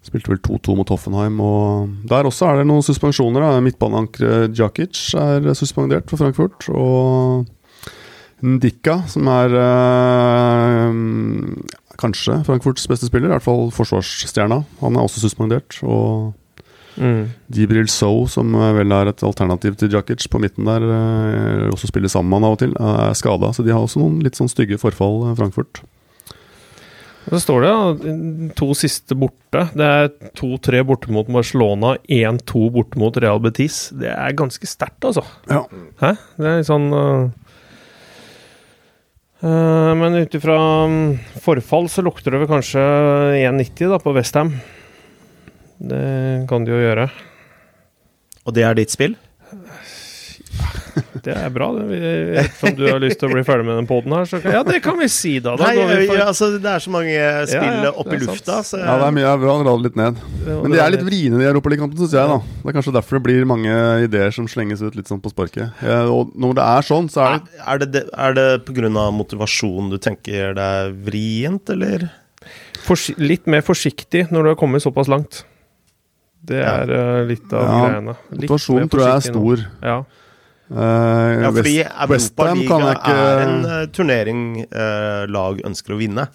[0.07, 1.41] Spilte vel 2-2 mot Hoffenheim.
[1.45, 3.61] Og der også er det noen suspensjoner.
[3.61, 6.71] Midtbaneankeret Djakic er suspendert for Frankfurt.
[6.73, 7.47] Og
[8.41, 10.95] Ndika, som er øh,
[12.01, 15.77] kanskje Frankfurts beste spiller, i hvert fall forsvarsstjerna, han er også suspendert.
[15.85, 16.33] Og
[16.97, 17.23] mm.
[17.53, 22.13] Dibril Sow, som vel er et alternativ til Djakic på midten der, eh, også spiller
[22.13, 23.53] sammen med han av og til, er skada.
[23.55, 25.83] Så de har også noen litt sånn stygge forfall, eh, Frankfurt.
[27.29, 27.81] Og Så står det ja,
[28.59, 29.67] to siste borte.
[29.77, 33.91] Det er 2-3 borte mot Barcelona, 1-2 borte mot Real Betis.
[33.93, 35.23] Det er ganske sterkt, altså.
[35.51, 35.63] Ja.
[36.01, 36.17] Hæ?
[36.41, 37.29] Det er litt sånn øh,
[40.01, 42.83] Men ut ifra um, forfall så lukter det vel kanskje
[43.37, 44.57] 1,90 da på Westham.
[45.81, 47.09] Det kan de jo gjøre.
[48.47, 49.17] Og det er ditt spill?
[51.25, 51.69] Det er bra.
[51.77, 51.85] det.
[51.91, 54.53] Vi- Ettersom du har lyst til å bli ferdig med den poden her, så kan,
[54.53, 55.55] ja, det kan vi si, da.
[55.57, 57.13] Da Nei, går vi for ja, altså, det er så mange
[57.47, 59.85] spill Ja, ja, oppe i lufta, så ja, det er mye bra å dra det
[59.89, 60.21] litt ned.
[60.47, 62.29] Men de er litt vriene, de europaligakampen, syns jeg.
[62.33, 65.33] da Det er kanskje derfor det blir mange ideer som slenges ut litt sånn på
[65.33, 65.71] sparket.
[66.11, 69.11] Og når det er sånn, så er det Er det, det, er det pga.
[69.13, 72.11] motivasjon du tenker det er vrient, eller?
[72.87, 75.45] Forsi litt mer forsiktig når du har kommet såpass langt.
[76.41, 77.05] Det er ja.
[77.29, 78.17] litt av Ja, greiene.
[78.33, 79.65] Motivasjonen tror jeg er stor.
[79.85, 79.99] Ja.
[80.71, 86.29] Uh, Ja, fordi Europaligaen jeg ikke er en uh, turnering uh, lag ønsker å vinne.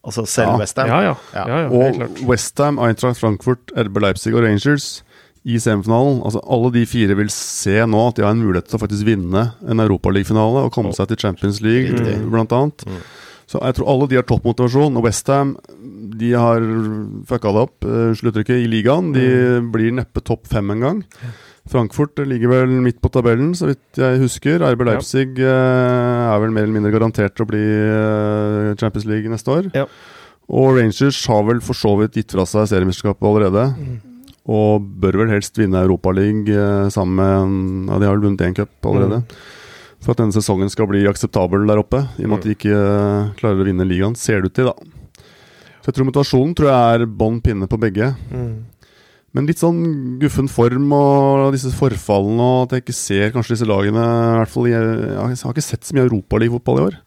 [0.00, 0.58] Altså selv Ja.
[0.58, 0.88] Westham.
[0.88, 1.14] Ja, ja.
[1.34, 1.44] Ja.
[1.46, 2.26] ja, ja Og.
[2.28, 5.04] Westham, Eintracht Frankfurt, RB Leipzig og Rangers
[5.44, 6.20] i semifinalen.
[6.24, 9.06] Altså Alle de fire vil se nå at de har en mulighet til å faktisk
[9.08, 12.28] vinne en Europaligafinale og komme seg til Champions League, mm.
[12.32, 12.84] blant annet.
[12.88, 13.02] Mm.
[13.50, 14.98] Så jeg tror alle de har toppmotivasjon.
[14.98, 15.56] Og Westham
[16.20, 16.64] de har
[17.26, 19.12] fucka det opp, Sluttrykket uttrykket, i ligaen.
[19.16, 19.28] De
[19.72, 21.02] blir neppe topp fem engang.
[21.70, 24.62] Frankfurt ligger vel midt på tabellen, så vidt jeg husker.
[24.64, 25.56] RB Leipzig ja.
[26.34, 29.68] er vel mer eller mindre garantert å bli eh, Champions League neste år.
[29.76, 29.86] Ja.
[30.50, 33.66] Og Rangers har vel for så vidt gitt fra seg seriemesterskapet allerede.
[34.50, 38.88] Og bør vel helst vinne Europaligaen sammen med Ja, de har vel vunnet én cup
[38.88, 39.22] allerede.
[40.00, 42.72] For at denne sesongen skal bli akseptabel der oppe, i og med at de ikke
[42.72, 45.26] eh, klarer å vinne ligaen, ser det ut til, da.
[45.80, 48.10] Så jeg tror motivasjonen tror jeg er bånn pinne på begge.
[48.32, 48.54] Mm.
[49.36, 49.82] Men litt sånn
[50.20, 54.52] guffen form og disse forfallene, og at jeg ikke ser kanskje disse lagene i hvert
[54.52, 56.98] fall, Jeg, jeg har ikke sett så mye Europaliga-fotball i år.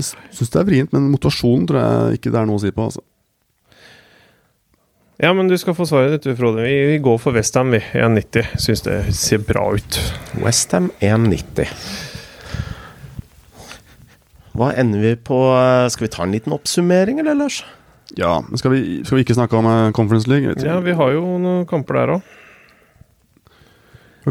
[0.00, 2.72] Jeg syns det er vrient, men motivasjonen tror jeg ikke det er noe å si
[2.72, 2.88] på.
[2.88, 3.04] Altså.
[5.22, 6.64] Ja, men du skal få svaret ditt, Frode.
[6.66, 7.78] Vi, vi går for Westham, vi.
[7.94, 8.56] 1,90.
[8.58, 9.98] Syns det ser bra ut.
[10.42, 11.68] Westham 1,90.
[14.58, 15.38] Hva ender vi på?
[15.94, 17.60] Skal vi ta en liten oppsummering, eller, Lars?
[18.18, 20.50] Ja, men skal vi, skal vi ikke snakke om eh, Conference League?
[20.50, 22.22] Jeg Ja, vi har jo noen kamper der òg.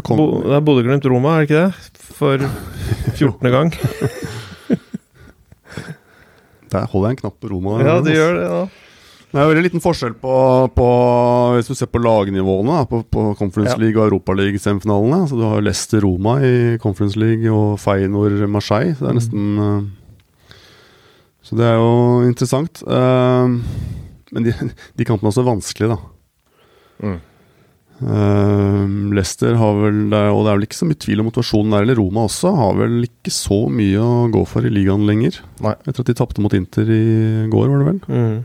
[0.06, 1.72] Kom- Det er Bodø-Glimt-Roma, er det ikke det?
[2.20, 2.36] For
[3.16, 3.50] 14.
[3.52, 3.72] gang.
[6.72, 7.74] Der holder jeg en knapp på Roma.
[7.84, 8.62] Ja, det gjør det, da.
[9.32, 10.32] Det er jo veldig liten forskjell på,
[10.76, 10.86] på
[11.56, 15.24] Hvis du ser på lagnivåene på, på Conference League og Europaliga-semifinalene.
[15.30, 18.92] Så Du har Leicester Roma i Conference League og Feyenoord Marseille.
[18.98, 20.54] Så det er nesten eh,
[21.48, 21.96] Så det er jo
[22.28, 22.84] interessant.
[22.84, 23.56] Eh,
[24.36, 24.56] men de,
[25.00, 27.08] de kampene er også vanskelige, da.
[27.08, 27.18] Mm.
[28.02, 31.88] Eh, Leicester har vel Og det er vel ikke så mye tvil om motivasjonen der.
[31.88, 35.40] Eller Roma også har vel ikke så mye å gå for i ligaen lenger.
[35.64, 35.78] Nei.
[35.86, 37.04] Etter at de tapte mot Inter i
[37.48, 38.02] går, var det vel.
[38.12, 38.42] Mm.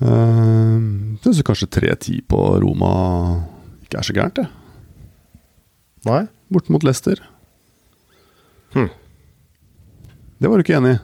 [0.00, 2.90] Uh, Syns kanskje 3-10 på Roma
[3.84, 4.46] ikke er så gærent, det.
[6.08, 6.22] Nei?
[6.50, 7.20] Bort mot Leicester.
[8.72, 8.88] Hm.
[10.40, 11.00] Det var du ikke enig i?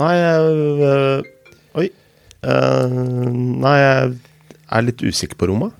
[0.00, 1.22] Nei øh,
[1.80, 1.88] Oi.
[2.44, 2.92] Uh,
[3.32, 4.12] nei, jeg
[4.70, 5.70] er litt usikker på Roma.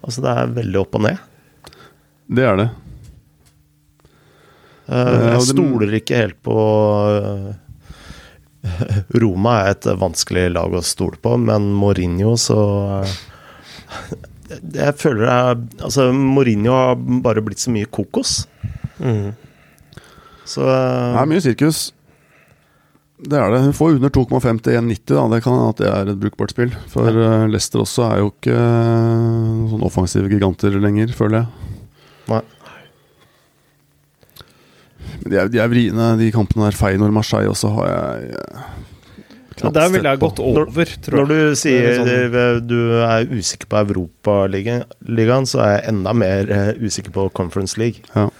[0.00, 1.26] Altså, det er veldig opp og ned.
[2.30, 2.68] Det er det.
[2.70, 2.88] Eh,
[4.90, 6.54] Eh, jeg stoler ikke helt på
[7.14, 7.50] øh,
[9.22, 12.58] Roma er et vanskelig lag å stole på, men Mourinho så
[13.00, 13.14] øh,
[14.76, 18.42] Jeg føler det er Altså, Mourinho har bare blitt så mye kokos.
[19.00, 19.32] Mm.
[20.44, 21.88] Så Det er mye sirkus.
[23.20, 23.60] Det er det.
[23.66, 25.34] Hun får under 2,5 til 1,90.
[25.34, 26.72] Det kan hende at det er et brukbart spill.
[26.88, 28.62] For eh, Leicester også er jo ikke
[29.72, 31.76] sånn offensive giganter lenger, føler jeg.
[32.30, 32.40] Nei.
[35.26, 36.76] De er, de er vriene, de kampene der.
[36.78, 38.62] Feinor Marseille også har jeg eh,
[39.60, 43.68] Ja, der ville jeg gått over, tror Når du sier er eh, du er usikker
[43.68, 48.00] på Europaligaen, så er jeg enda mer eh, usikker på Conference League.
[48.14, 48.30] Ja.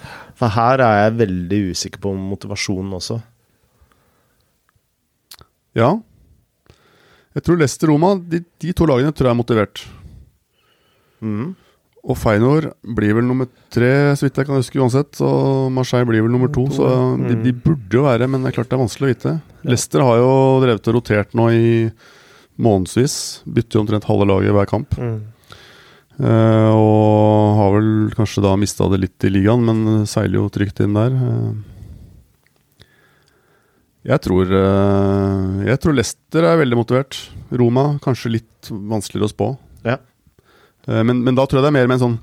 [0.41, 3.19] For her er jeg veldig usikker på motivasjonen også.
[5.77, 5.99] Ja.
[7.37, 9.85] Jeg tror Leicester-Roma, de, de to lagene tror jeg er motivert.
[11.21, 11.51] Mhm.
[12.01, 15.19] Og Feinor blir vel nummer tre, så vidt jeg kan huske uansett.
[15.25, 16.87] Og Marseille blir vel nummer to, så
[17.21, 19.35] de, de burde jo være, men det er klart det er vanskelig å vite.
[19.69, 20.31] Leicester har jo
[20.65, 21.67] drevet og rotert nå i
[22.61, 23.19] månedsvis.
[23.45, 24.97] Bytter jo omtrent halve laget hver kamp.
[24.97, 25.21] Mm.
[26.21, 30.81] Eh, og har vel kanskje da mista det litt i ligaen, men seiler jo trygt
[30.85, 31.17] inn der.
[31.17, 31.53] Eh,
[34.11, 37.19] jeg tror eh, Jeg tror Leicester er veldig motivert.
[37.53, 39.49] Roma kanskje litt vanskeligere å spå.
[40.89, 42.19] Eh, men, men da tror jeg det er mer med en sånn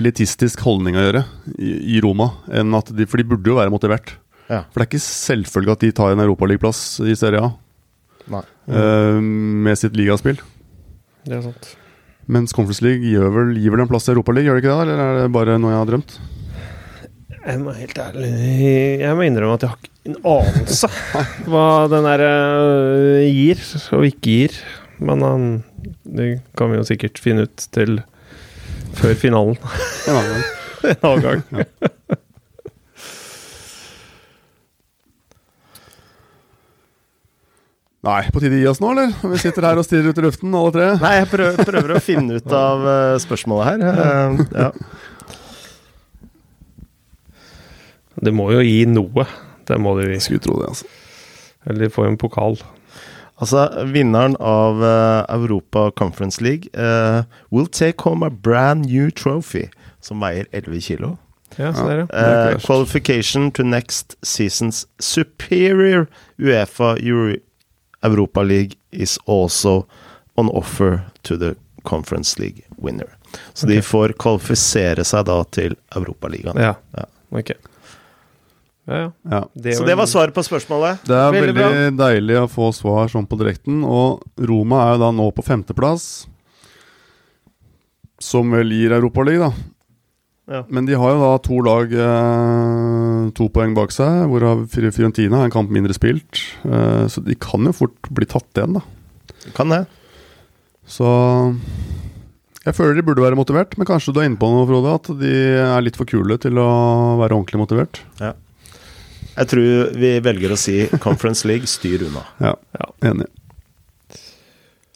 [0.00, 1.24] elitistisk holdning å gjøre
[1.58, 2.30] i, i Roma.
[2.46, 4.14] De, for de burde jo være motivert.
[4.50, 4.64] Ja.
[4.70, 7.50] For det er ikke selvfølgelig at de tar en europaligaplass i Serie A
[8.30, 8.42] Nei.
[8.70, 10.40] uh, med sitt ligaspill.
[11.26, 11.72] Det er sant.
[12.30, 14.84] Mens Conference League gir vel, gir vel en plass i Europaligaen, gjør det ikke det?
[14.86, 16.18] Eller er det bare noe jeg har drømt?
[17.40, 18.30] Jeg må helt ærlig
[19.00, 20.90] Jeg må innrømme at jeg har ikke en anelse
[21.48, 23.62] hva den der øh, gir
[23.96, 24.58] og ikke gir.
[25.00, 25.48] Men um,
[26.04, 28.00] det kan vi jo sikkert finne ut til
[28.98, 29.56] før finalen
[30.08, 30.44] En annen gang.
[30.90, 31.40] en annen gang.
[38.00, 39.10] Nei, på tide å gi oss nå, eller?
[39.28, 40.86] Vi sitter her og stirrer ut i luften, alle tre.
[41.02, 43.78] Nei, jeg prøver, prøver å finne ut av eh, spørsmålet her.
[43.92, 44.70] Eh, ja.
[48.24, 49.26] Det må jo gi noe.
[49.68, 50.22] Det må det jo gi.
[50.24, 50.88] Skulle tro det, altså.
[51.68, 52.56] Eller få en pokal.
[53.40, 59.68] Altså, vinneren av uh, Europa Conference League uh, will take home a brand new trophy,
[60.00, 61.16] som veier 11 kilo.
[61.56, 62.04] Ja, så er.
[62.06, 66.06] Det Eh, qualification to next season's superior
[66.38, 67.36] UEFA Euro
[68.02, 69.86] Europa League is also
[70.36, 73.16] on offer to the Conference League winner.
[73.54, 76.58] Så de får kvalifisere seg da til Europaligaen.
[76.58, 76.74] Ja.
[76.96, 77.04] Ja.
[77.30, 77.52] Ok.
[78.90, 79.10] Ja, ja.
[79.30, 79.40] Ja.
[79.54, 81.04] Det Så det var svaret på spørsmålet.
[81.06, 83.84] Det er Veldig veldig, deilig å få svar sånn på direkten.
[83.86, 86.08] Og Roma er jo da nå på femteplass,
[88.20, 89.68] som vel gir Europaligaen, da.
[90.50, 90.64] Ja.
[90.66, 95.46] Men de har jo da to lag eh, to poeng bak seg, hvorav Fiorentina har
[95.46, 96.40] en kamp mindre spilt.
[96.66, 98.82] Eh, så de kan jo fort bli tatt igjen, da.
[99.54, 99.84] Kan det.
[100.90, 101.06] Så
[102.66, 105.12] jeg føler de burde være motivert, men kanskje du er inne på noe, Frode, at
[105.22, 105.30] de
[105.62, 106.66] er litt for kule til å
[107.22, 108.02] være ordentlig motivert.
[109.40, 112.22] Jeg tror vi velger å si Conference League, styr unna.
[112.44, 112.88] Ja, Ja.
[113.10, 113.26] enig.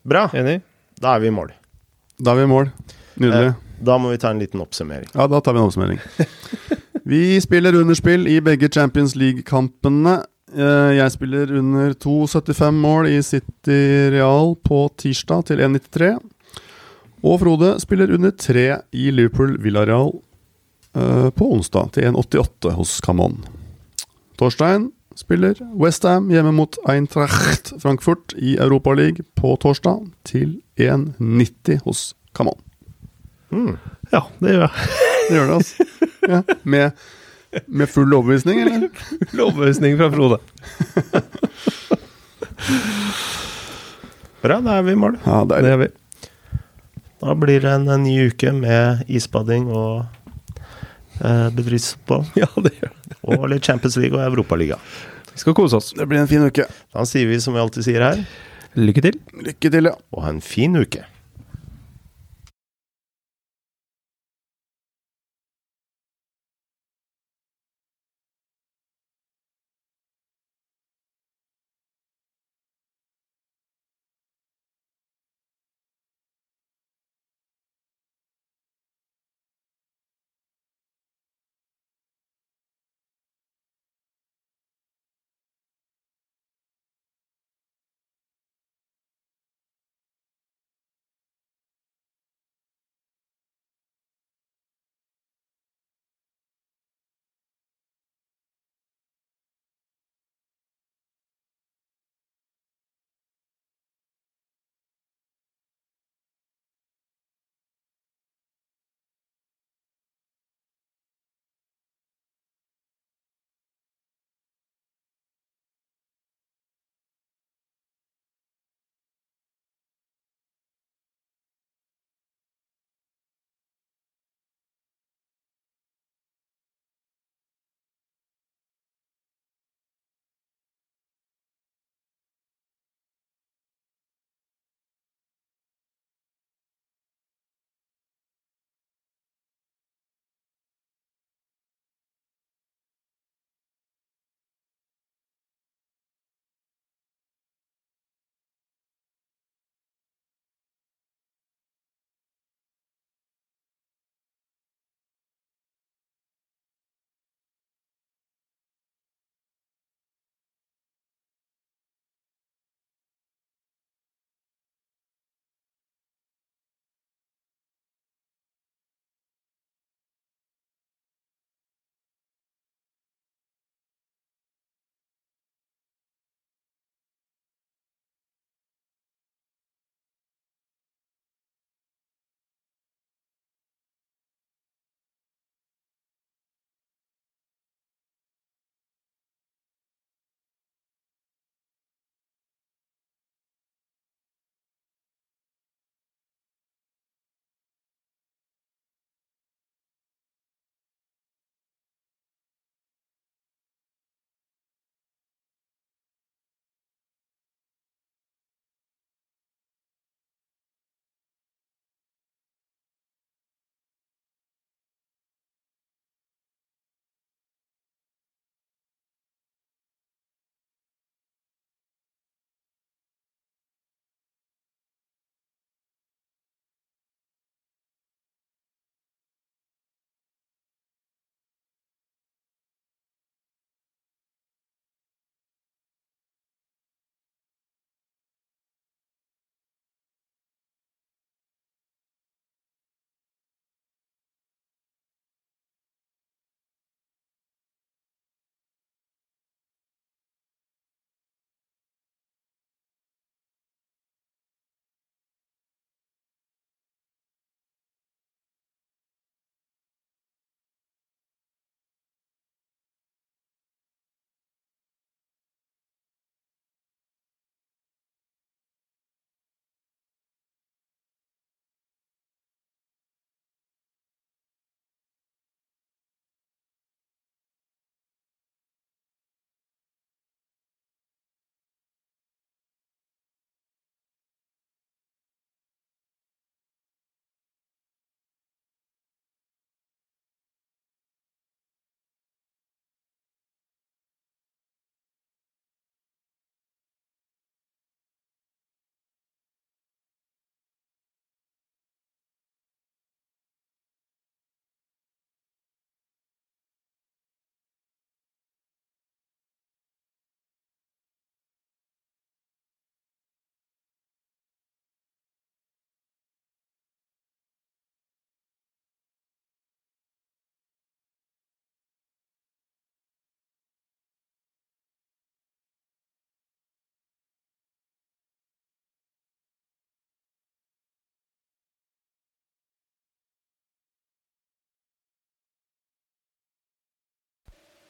[0.04, 0.61] Bra, Enig?
[1.00, 1.50] da er vi i mål.
[2.20, 2.68] Da er vi i mål.
[3.16, 3.46] Nydelig.
[3.54, 5.09] Eh, Da må vi ta en liten oppsummering.
[5.14, 5.98] Ja, da tar vi en oppsummering.
[7.07, 10.22] Vi spiller underspill i begge Champions League-kampene.
[10.57, 16.14] Eh, Jeg spiller under 2,75 mål i City Real på tirsdag til 1,93.
[17.24, 20.14] Og Frode spiller under 3 i Liverpool Villarreal
[20.96, 23.42] eh, på onsdag til 1,88 hos Camon.
[24.44, 32.02] Torstein spiller Westham hjemme mot Eintracht Frankfurt i Europaligaen på torsdag til 1,90 hos
[32.37, 32.59] Camon.
[33.54, 33.76] Mm.
[34.12, 34.88] Ja, det gjør jeg.
[35.28, 35.87] Det gjør det, altså.
[36.28, 36.40] Ja.
[36.64, 36.90] Med,
[37.66, 38.88] med full overbevisning, eller?
[39.30, 40.38] Full overbevisning fra Frode.
[44.44, 45.16] Bra, da er vi i mål.
[45.24, 45.88] Ja, Det er vi.
[47.24, 50.04] Da blir det en, en ny uke med isbading og
[51.24, 52.26] eh, bedriftsfotball.
[52.42, 53.03] Ja, det gjør vi.
[53.24, 54.78] Og litt Champions League og Europaliga.
[55.32, 55.92] Vi skal kose oss.
[55.96, 56.68] Det blir en fin uke.
[56.94, 58.20] Da sier vi som vi alltid sier her,
[58.74, 59.18] Lykke til.
[59.46, 59.94] Lykke til, ja.
[60.10, 61.04] og ha en fin uke.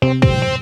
[0.04, 0.53] Thank you.